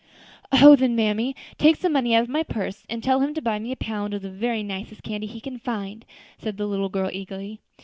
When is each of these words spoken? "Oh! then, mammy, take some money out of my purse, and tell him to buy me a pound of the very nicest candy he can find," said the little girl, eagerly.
"Oh! 0.51 0.75
then, 0.75 0.95
mammy, 0.95 1.35
take 1.59 1.75
some 1.75 1.93
money 1.93 2.15
out 2.15 2.23
of 2.23 2.29
my 2.29 2.41
purse, 2.41 2.85
and 2.89 3.03
tell 3.03 3.19
him 3.19 3.35
to 3.35 3.41
buy 3.43 3.59
me 3.59 3.71
a 3.71 3.75
pound 3.75 4.15
of 4.15 4.23
the 4.23 4.31
very 4.31 4.63
nicest 4.63 5.03
candy 5.03 5.27
he 5.27 5.39
can 5.39 5.59
find," 5.59 6.05
said 6.39 6.57
the 6.57 6.65
little 6.65 6.89
girl, 6.89 7.11
eagerly. 7.13 7.59